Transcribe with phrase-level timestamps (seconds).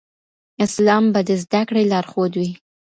[0.65, 2.51] اسلام به د زده کړې لارښود وي.